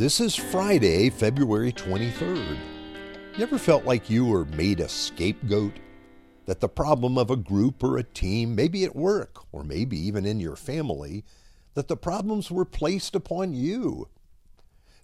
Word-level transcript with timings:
This 0.00 0.18
is 0.18 0.34
Friday, 0.34 1.10
February 1.10 1.72
23rd. 1.72 2.56
You 3.36 3.42
ever 3.42 3.58
felt 3.58 3.84
like 3.84 4.08
you 4.08 4.24
were 4.24 4.46
made 4.46 4.80
a 4.80 4.88
scapegoat? 4.88 5.74
That 6.46 6.60
the 6.60 6.70
problem 6.70 7.18
of 7.18 7.28
a 7.30 7.36
group 7.36 7.84
or 7.84 7.98
a 7.98 8.02
team, 8.02 8.54
maybe 8.54 8.82
at 8.84 8.96
work 8.96 9.44
or 9.52 9.62
maybe 9.62 9.98
even 9.98 10.24
in 10.24 10.40
your 10.40 10.56
family, 10.56 11.22
that 11.74 11.88
the 11.88 11.98
problems 11.98 12.50
were 12.50 12.64
placed 12.64 13.14
upon 13.14 13.52
you? 13.52 14.08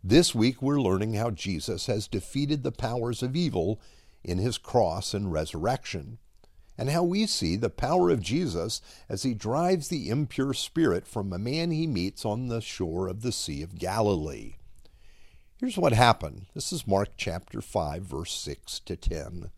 This 0.03 0.35
week 0.35 0.63
we're 0.63 0.81
learning 0.81 1.13
how 1.13 1.31
Jesus 1.31 1.89
has 1.89 2.09
defeated 2.09 2.63
the 2.63 2.73
powers 2.73 3.23
of 3.23 3.37
evil 3.37 3.79
in 4.25 4.39
his 4.39 4.57
cross 4.57 5.13
and 5.13 5.31
resurrection, 5.31 6.17
and 6.79 6.89
how 6.89 7.03
we 7.03 7.27
see 7.27 7.57
the 7.57 7.69
power 7.69 8.09
of 8.09 8.23
Jesus 8.23 8.81
as 9.11 9.25
he 9.25 9.35
drives 9.35 9.89
the 9.89 10.09
impure 10.09 10.55
spirit 10.55 11.07
from 11.07 11.35
a 11.35 11.39
man 11.39 11.71
he 11.71 11.87
meets 11.87 12.25
on 12.25 12.49
the 12.49 12.63
shore 12.63 13.09
of 13.09 13.21
the 13.21 13.31
Sea 13.31 13.61
of 13.61 13.79
Galilee. 13.79 14.55
Here's 15.59 15.79
what 15.79 15.95
happened. 15.95 16.47
This 16.53 16.71
is 16.71 16.87
Mark 16.87 17.09
chapter 17.17 17.63
5, 17.63 18.03
verse 18.03 18.35
6 18.35 18.81
to 18.81 18.95
10. 18.95 19.51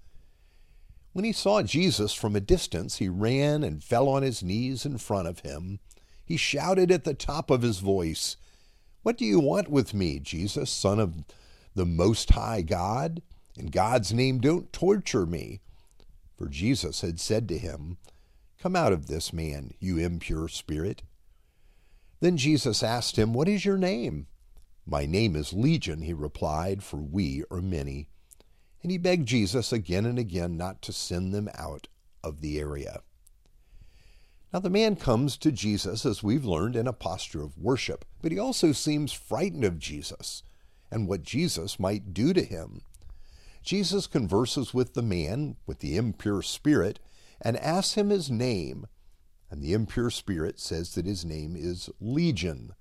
When 1.13 1.25
he 1.25 1.33
saw 1.33 1.61
Jesus 1.63 2.15
from 2.15 2.37
a 2.37 2.41
distance, 2.41 2.99
he 2.99 3.09
ran 3.09 3.65
and 3.65 3.83
fell 3.83 4.09
on 4.09 4.23
his 4.23 4.41
knees 4.41 4.87
in 4.87 4.99
front 4.99 5.27
of 5.27 5.41
him. 5.41 5.81
He 6.25 6.37
shouted 6.37 6.93
at 6.93 7.03
the 7.03 7.15
top 7.15 7.51
of 7.51 7.63
his 7.63 7.81
voice, 7.81 8.37
What 9.03 9.19
do 9.19 9.25
you 9.25 9.41
want 9.41 9.71
with 9.71 9.93
me, 9.93 10.21
Jesus, 10.21 10.71
Son 10.71 11.01
of 11.01 11.25
the 11.75 11.85
Most 11.85 12.31
High 12.31 12.63
God? 12.63 13.21
In 13.57 13.67
God's 13.67 14.13
name, 14.13 14.39
don't 14.39 14.73
torture 14.73 15.27
me. 15.27 15.59
For 16.37 16.47
Jesus 16.47 17.01
had 17.01 17.19
said 17.19 17.49
to 17.49 17.59
him, 17.59 17.99
Come 18.63 18.77
out 18.77 18.93
of 18.93 19.09
this 19.09 19.33
man, 19.33 19.75
you 19.81 19.99
impure 19.99 20.47
spirit. 20.47 21.03
Then 22.21 22.37
Jesus 22.37 22.85
asked 22.85 23.17
him, 23.17 23.35
What 23.35 23.49
is 23.49 23.65
your 23.65 23.79
name? 23.79 24.29
My 24.91 25.05
name 25.05 25.37
is 25.37 25.53
Legion, 25.53 26.01
he 26.01 26.15
replied, 26.15 26.83
for 26.83 26.97
we 26.97 27.45
are 27.51 27.61
many. 27.61 28.09
And 28.83 28.91
he 28.91 28.97
begged 28.97 29.29
Jesus 29.29 29.71
again 29.71 30.07
and 30.07 30.19
again 30.19 30.57
not 30.57 30.81
to 30.81 30.95
send 30.95 31.35
them 31.35 31.51
out 31.55 31.89
of 32.25 32.41
the 32.41 32.59
area. 32.59 33.03
Now, 34.51 34.61
the 34.61 34.71
man 34.71 34.97
comes 34.97 35.37
to 35.37 35.53
Jesus, 35.53 36.07
as 36.07 36.23
we've 36.23 36.47
learned, 36.47 36.75
in 36.75 36.87
a 36.87 36.95
posture 36.95 37.43
of 37.43 37.59
worship, 37.59 38.07
but 38.23 38.33
he 38.33 38.39
also 38.39 38.73
seems 38.73 39.13
frightened 39.13 39.63
of 39.63 39.79
Jesus 39.79 40.43
and 40.91 41.07
what 41.07 41.23
Jesus 41.23 41.79
might 41.79 42.15
do 42.15 42.33
to 42.33 42.43
him. 42.43 42.81
Jesus 43.63 44.07
converses 44.07 44.73
with 44.73 44.95
the 44.95 45.03
man, 45.03 45.57
with 45.67 45.81
the 45.81 45.99
impure 45.99 46.41
spirit, 46.41 46.99
and 47.43 47.59
asks 47.59 47.93
him 47.93 48.09
his 48.09 48.31
name. 48.31 48.87
And 49.51 49.61
the 49.61 49.75
impure 49.75 50.09
spirit 50.09 50.59
says 50.59 50.95
that 50.95 51.05
his 51.05 51.27
name 51.27 51.57
is 51.59 51.91
Legion. 52.01 52.73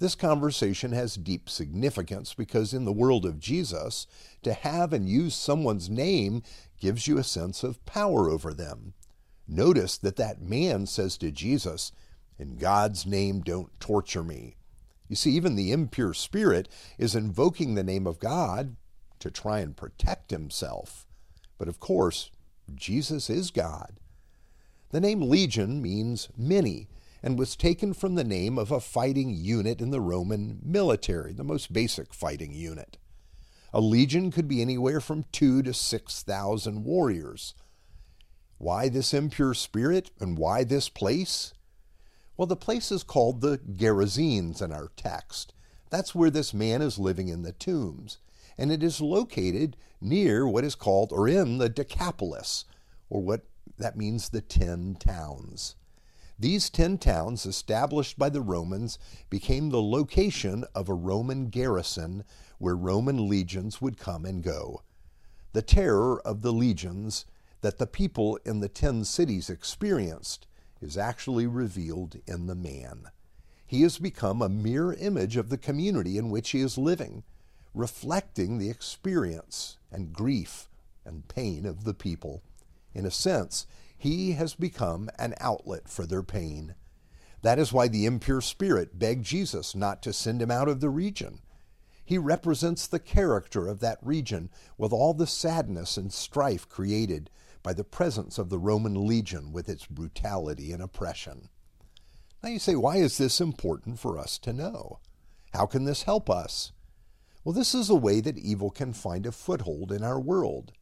This 0.00 0.14
conversation 0.14 0.92
has 0.92 1.16
deep 1.16 1.50
significance 1.50 2.32
because 2.32 2.72
in 2.72 2.86
the 2.86 2.92
world 2.92 3.26
of 3.26 3.38
Jesus, 3.38 4.06
to 4.42 4.54
have 4.54 4.94
and 4.94 5.06
use 5.06 5.34
someone's 5.34 5.90
name 5.90 6.42
gives 6.80 7.06
you 7.06 7.18
a 7.18 7.22
sense 7.22 7.62
of 7.62 7.84
power 7.84 8.30
over 8.30 8.54
them. 8.54 8.94
Notice 9.46 9.98
that 9.98 10.16
that 10.16 10.40
man 10.40 10.86
says 10.86 11.18
to 11.18 11.30
Jesus, 11.30 11.92
In 12.38 12.56
God's 12.56 13.04
name, 13.04 13.40
don't 13.40 13.78
torture 13.78 14.24
me. 14.24 14.56
You 15.06 15.16
see, 15.16 15.32
even 15.32 15.54
the 15.54 15.70
impure 15.70 16.14
spirit 16.14 16.70
is 16.96 17.14
invoking 17.14 17.74
the 17.74 17.84
name 17.84 18.06
of 18.06 18.18
God 18.18 18.76
to 19.18 19.30
try 19.30 19.58
and 19.58 19.76
protect 19.76 20.30
himself. 20.30 21.04
But 21.58 21.68
of 21.68 21.78
course, 21.78 22.30
Jesus 22.74 23.28
is 23.28 23.50
God. 23.50 24.00
The 24.92 25.00
name 25.00 25.20
Legion 25.20 25.82
means 25.82 26.30
many 26.38 26.88
and 27.22 27.38
was 27.38 27.56
taken 27.56 27.92
from 27.92 28.14
the 28.14 28.24
name 28.24 28.58
of 28.58 28.70
a 28.70 28.80
fighting 28.80 29.34
unit 29.34 29.80
in 29.80 29.90
the 29.90 30.00
Roman 30.00 30.58
military, 30.62 31.32
the 31.32 31.44
most 31.44 31.72
basic 31.72 32.14
fighting 32.14 32.52
unit. 32.52 32.96
A 33.72 33.80
legion 33.80 34.30
could 34.30 34.48
be 34.48 34.60
anywhere 34.62 35.00
from 35.00 35.24
two 35.30 35.62
to 35.62 35.72
six 35.72 36.22
thousand 36.22 36.84
warriors. 36.84 37.54
Why 38.58 38.88
this 38.88 39.14
impure 39.14 39.54
spirit 39.54 40.10
and 40.18 40.36
why 40.36 40.64
this 40.64 40.88
place? 40.88 41.54
Well, 42.36 42.46
the 42.46 42.56
place 42.56 42.90
is 42.90 43.02
called 43.02 43.40
the 43.40 43.58
Gerasenes 43.58 44.60
in 44.60 44.72
our 44.72 44.90
text. 44.96 45.54
That's 45.90 46.14
where 46.14 46.30
this 46.30 46.54
man 46.54 46.82
is 46.82 46.98
living 46.98 47.28
in 47.28 47.42
the 47.42 47.52
tombs. 47.52 48.18
And 48.58 48.70
it 48.72 48.82
is 48.82 49.00
located 49.00 49.76
near 50.00 50.46
what 50.46 50.64
is 50.64 50.74
called, 50.74 51.12
or 51.12 51.28
in 51.28 51.58
the 51.58 51.68
Decapolis, 51.68 52.64
or 53.08 53.22
what 53.22 53.44
that 53.78 53.96
means 53.96 54.28
the 54.28 54.40
ten 54.40 54.96
towns. 54.98 55.76
These 56.40 56.70
ten 56.70 56.96
towns, 56.96 57.44
established 57.44 58.18
by 58.18 58.30
the 58.30 58.40
Romans, 58.40 58.98
became 59.28 59.68
the 59.68 59.82
location 59.82 60.64
of 60.74 60.88
a 60.88 60.94
Roman 60.94 61.50
garrison 61.50 62.24
where 62.56 62.74
Roman 62.74 63.28
legions 63.28 63.82
would 63.82 63.98
come 63.98 64.24
and 64.24 64.42
go. 64.42 64.80
The 65.52 65.60
terror 65.60 66.18
of 66.26 66.40
the 66.40 66.52
legions 66.52 67.26
that 67.60 67.76
the 67.76 67.86
people 67.86 68.38
in 68.46 68.60
the 68.60 68.70
ten 68.70 69.04
cities 69.04 69.50
experienced 69.50 70.46
is 70.80 70.96
actually 70.96 71.46
revealed 71.46 72.16
in 72.26 72.46
the 72.46 72.54
man. 72.54 73.10
He 73.66 73.82
has 73.82 73.98
become 73.98 74.40
a 74.40 74.48
mirror 74.48 74.94
image 74.94 75.36
of 75.36 75.50
the 75.50 75.58
community 75.58 76.16
in 76.16 76.30
which 76.30 76.50
he 76.50 76.62
is 76.62 76.78
living, 76.78 77.22
reflecting 77.74 78.56
the 78.56 78.70
experience 78.70 79.76
and 79.92 80.14
grief 80.14 80.70
and 81.04 81.28
pain 81.28 81.66
of 81.66 81.84
the 81.84 81.92
people. 81.92 82.40
In 82.94 83.04
a 83.04 83.10
sense, 83.10 83.66
he 84.00 84.32
has 84.32 84.54
become 84.54 85.10
an 85.18 85.34
outlet 85.40 85.86
for 85.86 86.06
their 86.06 86.22
pain. 86.22 86.74
That 87.42 87.58
is 87.58 87.70
why 87.70 87.86
the 87.86 88.06
impure 88.06 88.40
spirit 88.40 88.98
begged 88.98 89.26
Jesus 89.26 89.74
not 89.74 90.02
to 90.02 90.14
send 90.14 90.40
him 90.40 90.50
out 90.50 90.70
of 90.70 90.80
the 90.80 90.88
region. 90.88 91.40
He 92.02 92.16
represents 92.16 92.86
the 92.86 92.98
character 92.98 93.68
of 93.68 93.80
that 93.80 93.98
region 94.00 94.48
with 94.78 94.90
all 94.90 95.12
the 95.12 95.26
sadness 95.26 95.98
and 95.98 96.10
strife 96.10 96.66
created 96.66 97.28
by 97.62 97.74
the 97.74 97.84
presence 97.84 98.38
of 98.38 98.48
the 98.48 98.58
Roman 98.58 99.06
legion 99.06 99.52
with 99.52 99.68
its 99.68 99.84
brutality 99.84 100.72
and 100.72 100.82
oppression. 100.82 101.50
Now 102.42 102.48
you 102.48 102.58
say, 102.58 102.76
why 102.76 102.96
is 102.96 103.18
this 103.18 103.38
important 103.38 103.98
for 103.98 104.18
us 104.18 104.38
to 104.38 104.54
know? 104.54 105.00
How 105.52 105.66
can 105.66 105.84
this 105.84 106.04
help 106.04 106.30
us? 106.30 106.72
Well, 107.44 107.52
this 107.52 107.74
is 107.74 107.90
a 107.90 107.94
way 107.94 108.22
that 108.22 108.38
evil 108.38 108.70
can 108.70 108.94
find 108.94 109.26
a 109.26 109.32
foothold 109.32 109.92
in 109.92 110.02
our 110.02 110.18
world. 110.18 110.72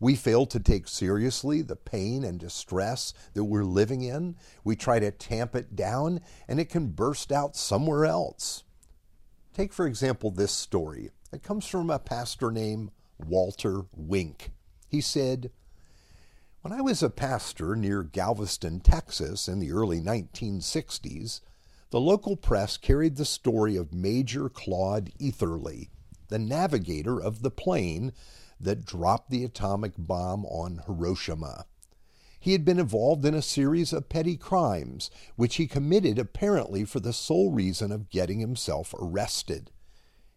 We 0.00 0.14
fail 0.14 0.46
to 0.46 0.60
take 0.60 0.86
seriously 0.86 1.62
the 1.62 1.76
pain 1.76 2.22
and 2.24 2.38
distress 2.38 3.12
that 3.34 3.44
we're 3.44 3.64
living 3.64 4.02
in. 4.02 4.36
We 4.62 4.76
try 4.76 5.00
to 5.00 5.10
tamp 5.10 5.56
it 5.56 5.74
down, 5.74 6.20
and 6.46 6.60
it 6.60 6.68
can 6.68 6.88
burst 6.88 7.32
out 7.32 7.56
somewhere 7.56 8.04
else. 8.04 8.62
Take, 9.52 9.72
for 9.72 9.86
example, 9.86 10.30
this 10.30 10.52
story. 10.52 11.10
It 11.32 11.42
comes 11.42 11.66
from 11.66 11.90
a 11.90 11.98
pastor 11.98 12.52
named 12.52 12.92
Walter 13.18 13.82
Wink. 13.96 14.52
He 14.86 15.00
said, 15.00 15.50
When 16.62 16.72
I 16.72 16.80
was 16.80 17.02
a 17.02 17.10
pastor 17.10 17.74
near 17.74 18.04
Galveston, 18.04 18.80
Texas 18.80 19.48
in 19.48 19.58
the 19.58 19.72
early 19.72 20.00
1960s, 20.00 21.40
the 21.90 22.00
local 22.00 22.36
press 22.36 22.76
carried 22.76 23.16
the 23.16 23.24
story 23.24 23.74
of 23.74 23.92
Major 23.92 24.48
Claude 24.48 25.10
Eatherly, 25.18 25.90
the 26.28 26.38
navigator 26.38 27.20
of 27.20 27.42
the 27.42 27.50
plane 27.50 28.12
that 28.60 28.84
dropped 28.84 29.30
the 29.30 29.44
atomic 29.44 29.92
bomb 29.96 30.44
on 30.46 30.82
Hiroshima. 30.86 31.66
He 32.40 32.52
had 32.52 32.64
been 32.64 32.78
involved 32.78 33.24
in 33.24 33.34
a 33.34 33.42
series 33.42 33.92
of 33.92 34.08
petty 34.08 34.36
crimes, 34.36 35.10
which 35.36 35.56
he 35.56 35.66
committed 35.66 36.18
apparently 36.18 36.84
for 36.84 37.00
the 37.00 37.12
sole 37.12 37.50
reason 37.50 37.90
of 37.90 38.10
getting 38.10 38.38
himself 38.38 38.94
arrested, 38.98 39.70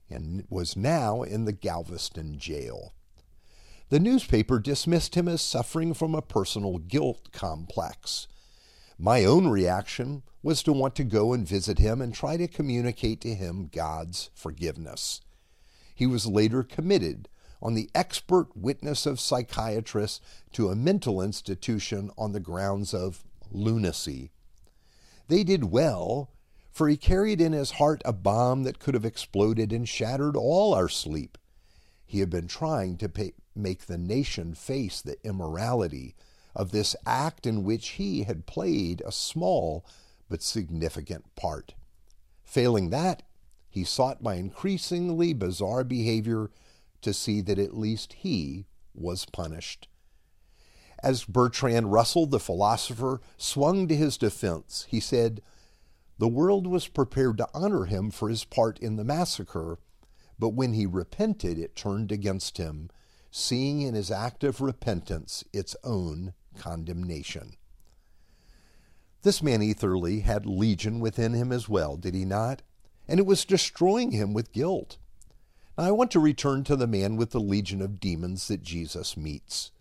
and 0.10 0.46
was 0.50 0.76
now 0.76 1.22
in 1.22 1.46
the 1.46 1.54
Galveston 1.54 2.38
jail. 2.40 2.94
The 3.90 4.00
newspaper 4.00 4.60
dismissed 4.60 5.16
him 5.16 5.28
as 5.28 5.42
suffering 5.42 5.94
from 5.94 6.16
a 6.16 6.22
personal 6.22 6.78
guilt 6.78 7.32
complex. 7.32 8.28
My 8.98 9.26
own 9.26 9.48
reaction 9.48 10.24
was 10.42 10.64
to 10.64 10.74
want 10.74 10.96
to 10.96 11.04
go 11.04 11.34
and 11.34 11.48
visit 11.48 11.78
him 11.78 12.02
and 12.02 12.14
try 12.14 12.38
to 12.38 12.48
communicate 12.48 13.22
to 13.22 13.36
him 13.36 13.70
God's 13.72 14.30
forgiveness. 14.34 15.22
He 15.94 16.08
was 16.08 16.26
later 16.26 16.64
committed 16.64 17.28
on 17.62 17.74
the 17.74 17.90
expert 17.94 18.48
witness 18.56 19.06
of 19.06 19.20
psychiatrists 19.20 20.20
to 20.54 20.70
a 20.70 20.76
mental 20.76 21.22
institution 21.22 22.12
on 22.18 22.32
the 22.32 22.40
grounds 22.40 22.94
of 22.94 23.24
lunacy. 23.52 24.32
They 25.28 25.44
did 25.44 25.66
well, 25.66 26.30
for 26.72 26.90
he 26.90 26.98
carried 26.98 27.40
in 27.40 27.54
his 27.54 27.72
heart 27.72 28.02
a 28.06 28.14
bomb 28.14 28.64
that 28.64 28.80
could 28.80 28.94
have 28.94 29.06
exploded 29.06 29.72
and 29.72 29.88
shattered 29.88 30.36
all 30.36 30.74
our 30.74 30.90
sleep. 30.90 31.38
He 32.06 32.20
had 32.20 32.30
been 32.30 32.48
trying 32.48 32.98
to 32.98 33.10
pay, 33.10 33.34
make 33.56 33.86
the 33.86 33.98
nation 33.98 34.54
face 34.54 35.02
the 35.02 35.18
immorality 35.26 36.16
of 36.56 36.72
this 36.72 36.96
act 37.06 37.46
in 37.46 37.64
which 37.64 37.90
he 37.90 38.24
had 38.24 38.46
played 38.46 39.02
a 39.06 39.12
small 39.12 39.86
but 40.30 40.42
significant 40.42 41.34
part. 41.36 41.74
Failing 42.44 42.90
that, 42.90 43.24
he 43.70 43.86
sought 43.86 44.22
by 44.22 44.36
increasingly 44.36 45.34
bizarre 45.34 45.86
behavior 45.86 46.50
to 47.02 47.14
see 47.14 47.42
that 47.42 47.60
at 47.60 47.78
least 47.78 48.14
he 48.14 48.66
was 48.94 49.26
punished. 49.26 49.88
As 51.04 51.24
Bertrand 51.24 51.92
Russell, 51.92 52.28
the 52.28 52.40
philosopher, 52.40 53.22
swung 53.38 53.88
to 53.88 53.96
his 53.96 54.18
defense, 54.18 54.86
he 54.90 55.00
said, 55.00 55.42
The 56.20 56.28
world 56.28 56.68
was 56.68 56.88
prepared 56.88 57.38
to 57.38 57.50
honor 57.54 57.86
him 57.86 58.12
for 58.12 58.30
his 58.30 58.44
part 58.44 58.78
in 58.80 58.98
the 58.98 59.04
massacre, 59.04 59.80
But 60.38 60.50
when 60.50 60.74
he 60.74 60.86
repented, 60.86 61.58
it 61.58 61.76
turned 61.76 62.12
against 62.12 62.58
him, 62.58 62.90
seeing 63.32 63.82
in 63.82 63.94
his 63.94 64.12
act 64.12 64.44
of 64.44 64.62
repentance 64.62 65.44
its 65.54 65.76
own 65.84 66.34
condemnation. 66.58 67.56
This 69.24 69.44
man 69.44 69.62
Eatherly 69.62 70.22
had 70.22 70.46
legion 70.46 71.00
within 71.00 71.34
him 71.34 71.52
as 71.52 71.70
well, 71.70 71.96
did 71.96 72.16
he 72.16 72.26
not? 72.26 72.64
And 73.08 73.20
it 73.20 73.26
was 73.26 73.46
destroying 73.46 74.12
him 74.12 74.34
with 74.34 74.52
guilt. 74.52 74.98
Now 75.78 75.86
I 75.86 75.92
want 75.92 76.12
to 76.12 76.20
return 76.20 76.64
to 76.66 76.76
the 76.76 76.88
man 76.88 77.16
with 77.16 77.32
the 77.32 77.40
legion 77.40 77.82
of 77.82 78.00
demons 78.00 78.48
that 78.50 78.62
Jesus 78.62 79.16
meets. 79.16 79.72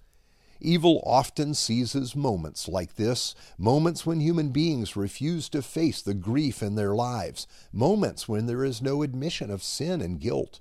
Evil 0.61 1.03
often 1.05 1.55
seizes 1.55 2.15
moments 2.15 2.69
like 2.69 2.97
this, 2.97 3.35
moments 3.59 4.05
when 4.05 4.21
human 4.21 4.51
beings 4.51 4.95
refuse 4.95 5.49
to 5.49 5.63
face 5.63 6.03
the 6.03 6.15
grief 6.15 6.63
in 6.63 6.75
their 6.75 6.95
lives, 6.95 7.47
moments 7.73 8.29
when 8.29 8.47
there 8.47 8.65
is 8.65 8.83
no 8.83 9.03
admission 9.03 9.51
of 9.51 9.63
sin 9.63 10.01
and 10.03 10.21
guilt, 10.21 10.61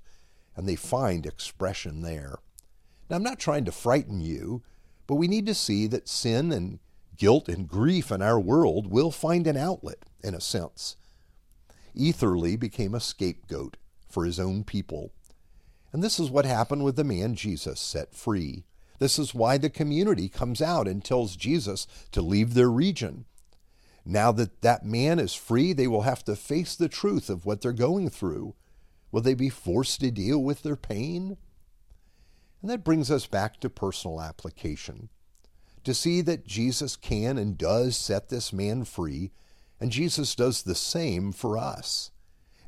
and 0.55 0.67
they 0.67 0.75
find 0.75 1.25
expression 1.25 2.01
there. 2.01 2.39
Now, 3.09 3.17
I'm 3.17 3.23
not 3.23 3.39
trying 3.39 3.65
to 3.65 3.71
frighten 3.71 4.21
you, 4.21 4.63
but 5.05 5.15
we 5.15 5.27
need 5.27 5.45
to 5.47 5.53
see 5.53 5.85
that 5.87 6.07
sin 6.07 6.51
and 6.51 6.79
guilt 7.17 7.49
and 7.49 7.67
grief 7.67 8.09
in 8.09 8.21
our 8.21 8.39
world 8.39 8.87
will 8.87 9.11
find 9.11 9.45
an 9.47 9.57
outlet, 9.57 10.05
in 10.23 10.33
a 10.33 10.41
sense. 10.41 10.95
Eatherly 11.93 12.55
became 12.55 12.95
a 12.95 12.99
scapegoat 12.99 13.75
for 14.07 14.25
his 14.25 14.39
own 14.39 14.63
people. 14.63 15.11
And 15.91 16.03
this 16.03 16.19
is 16.19 16.29
what 16.29 16.45
happened 16.45 16.83
with 16.83 16.95
the 16.95 17.03
man 17.03 17.35
Jesus 17.35 17.79
set 17.79 18.13
free. 18.13 18.65
This 18.99 19.17
is 19.17 19.33
why 19.33 19.57
the 19.57 19.69
community 19.69 20.29
comes 20.29 20.61
out 20.61 20.87
and 20.87 21.03
tells 21.03 21.35
Jesus 21.35 21.87
to 22.11 22.21
leave 22.21 22.53
their 22.53 22.69
region. 22.69 23.25
Now 24.05 24.31
that 24.33 24.61
that 24.61 24.85
man 24.85 25.19
is 25.19 25.33
free, 25.33 25.73
they 25.73 25.87
will 25.87 26.01
have 26.01 26.23
to 26.25 26.35
face 26.35 26.75
the 26.75 26.89
truth 26.89 27.29
of 27.29 27.45
what 27.45 27.61
they're 27.61 27.71
going 27.71 28.09
through. 28.09 28.55
Will 29.11 29.21
they 29.21 29.33
be 29.33 29.49
forced 29.49 30.01
to 30.01 30.11
deal 30.11 30.43
with 30.43 30.63
their 30.63 30.75
pain? 30.75 31.37
And 32.61 32.69
that 32.69 32.83
brings 32.83 33.09
us 33.09 33.25
back 33.25 33.59
to 33.61 33.69
personal 33.69 34.21
application. 34.21 35.09
To 35.85 35.93
see 35.93 36.21
that 36.21 36.45
Jesus 36.45 36.95
can 36.95 37.37
and 37.37 37.57
does 37.57 37.95
set 37.95 38.29
this 38.29 38.51
man 38.51 38.83
free, 38.83 39.31
and 39.79 39.91
Jesus 39.91 40.35
does 40.35 40.63
the 40.63 40.75
same 40.75 41.31
for 41.31 41.57
us. 41.57 42.11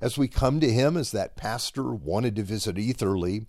As 0.01 0.17
we 0.17 0.27
come 0.27 0.59
to 0.59 0.71
him 0.71 0.97
as 0.97 1.11
that 1.11 1.37
pastor 1.37 1.93
wanted 1.93 2.35
to 2.35 2.43
visit 2.43 2.75
Eatherly, 2.77 3.45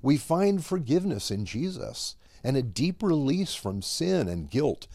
we 0.00 0.16
find 0.16 0.64
forgiveness 0.64 1.30
in 1.30 1.44
Jesus 1.44 2.16
and 2.42 2.56
a 2.56 2.62
deep 2.62 3.02
release 3.02 3.54
from 3.54 3.82
sin 3.82 4.26
and 4.26 4.50
guilt 4.50 4.88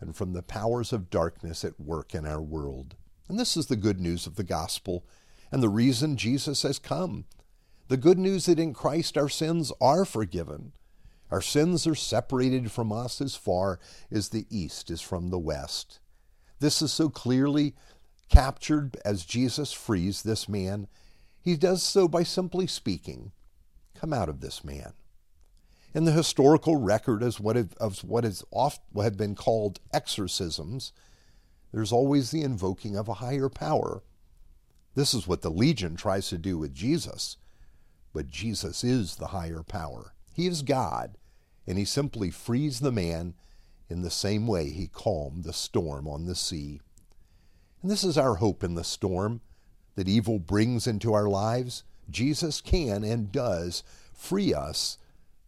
and 0.00 0.16
from 0.16 0.32
the 0.32 0.42
powers 0.42 0.92
of 0.92 1.10
darkness 1.10 1.64
at 1.64 1.78
work 1.78 2.14
in 2.14 2.26
our 2.26 2.40
world. 2.40 2.96
And 3.28 3.38
this 3.38 3.56
is 3.56 3.66
the 3.66 3.76
good 3.76 4.00
news 4.00 4.26
of 4.26 4.36
the 4.36 4.42
gospel 4.42 5.04
and 5.52 5.62
the 5.62 5.68
reason 5.68 6.16
Jesus 6.16 6.62
has 6.62 6.78
come. 6.78 7.26
The 7.88 7.98
good 7.98 8.18
news 8.18 8.46
that 8.46 8.58
in 8.58 8.72
Christ 8.72 9.18
our 9.18 9.28
sins 9.28 9.70
are 9.80 10.04
forgiven. 10.04 10.72
Our 11.30 11.42
sins 11.42 11.86
are 11.86 11.94
separated 11.94 12.72
from 12.72 12.90
us 12.90 13.20
as 13.20 13.36
far 13.36 13.78
as 14.10 14.30
the 14.30 14.46
east 14.48 14.90
is 14.90 15.02
from 15.02 15.28
the 15.28 15.38
west. 15.38 16.00
This 16.58 16.80
is 16.80 16.92
so 16.92 17.10
clearly 17.10 17.74
captured 18.28 18.96
as 19.04 19.24
Jesus 19.24 19.72
frees 19.72 20.22
this 20.22 20.48
man. 20.48 20.88
He 21.40 21.56
does 21.56 21.82
so 21.82 22.08
by 22.08 22.22
simply 22.22 22.66
speaking, 22.66 23.32
come 23.94 24.12
out 24.12 24.28
of 24.28 24.40
this 24.40 24.64
man. 24.64 24.92
In 25.94 26.04
the 26.04 26.12
historical 26.12 26.76
record 26.76 27.22
as 27.22 27.40
what 27.40 27.56
of 27.56 28.04
what 28.04 28.24
is 28.24 28.44
oft 28.50 28.82
have 28.96 29.16
been 29.16 29.34
called 29.34 29.80
exorcisms, 29.92 30.92
there's 31.72 31.92
always 31.92 32.30
the 32.30 32.42
invoking 32.42 32.96
of 32.96 33.08
a 33.08 33.14
higher 33.14 33.48
power. 33.48 34.02
This 34.94 35.14
is 35.14 35.26
what 35.26 35.42
the 35.42 35.50
legion 35.50 35.96
tries 35.96 36.28
to 36.28 36.38
do 36.38 36.58
with 36.58 36.74
Jesus. 36.74 37.36
But 38.12 38.28
Jesus 38.28 38.84
is 38.84 39.16
the 39.16 39.28
higher 39.28 39.62
power. 39.62 40.12
He 40.32 40.46
is 40.46 40.62
God, 40.62 41.16
and 41.66 41.78
he 41.78 41.84
simply 41.84 42.30
frees 42.30 42.80
the 42.80 42.92
man 42.92 43.34
in 43.88 44.02
the 44.02 44.10
same 44.10 44.46
way 44.46 44.70
he 44.70 44.86
calmed 44.88 45.44
the 45.44 45.52
storm 45.52 46.06
on 46.06 46.26
the 46.26 46.34
sea. 46.34 46.80
And 47.82 47.90
this 47.90 48.04
is 48.04 48.18
our 48.18 48.36
hope 48.36 48.64
in 48.64 48.74
the 48.74 48.84
storm 48.84 49.40
that 49.94 50.08
evil 50.08 50.38
brings 50.38 50.86
into 50.86 51.12
our 51.12 51.28
lives. 51.28 51.84
Jesus 52.10 52.60
can 52.60 53.04
and 53.04 53.32
does 53.32 53.82
free 54.12 54.52
us 54.54 54.98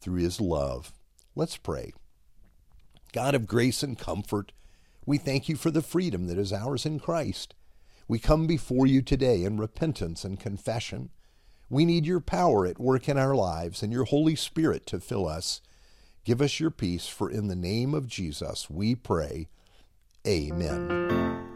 through 0.00 0.20
his 0.20 0.40
love. 0.40 0.92
Let's 1.34 1.56
pray. 1.56 1.92
God 3.12 3.34
of 3.34 3.46
grace 3.46 3.82
and 3.82 3.98
comfort, 3.98 4.52
we 5.06 5.18
thank 5.18 5.48
you 5.48 5.56
for 5.56 5.70
the 5.70 5.82
freedom 5.82 6.26
that 6.26 6.38
is 6.38 6.52
ours 6.52 6.86
in 6.86 7.00
Christ. 7.00 7.54
We 8.06 8.18
come 8.18 8.46
before 8.46 8.86
you 8.86 9.02
today 9.02 9.44
in 9.44 9.56
repentance 9.56 10.24
and 10.24 10.38
confession. 10.38 11.10
We 11.68 11.84
need 11.84 12.06
your 12.06 12.20
power 12.20 12.66
at 12.66 12.80
work 12.80 13.08
in 13.08 13.16
our 13.16 13.34
lives 13.34 13.82
and 13.82 13.92
your 13.92 14.04
Holy 14.04 14.34
Spirit 14.34 14.86
to 14.86 15.00
fill 15.00 15.28
us. 15.28 15.60
Give 16.24 16.42
us 16.42 16.60
your 16.60 16.70
peace, 16.70 17.06
for 17.06 17.30
in 17.30 17.48
the 17.48 17.56
name 17.56 17.94
of 17.94 18.08
Jesus 18.08 18.68
we 18.68 18.94
pray. 18.94 19.48
Amen. 20.26 21.49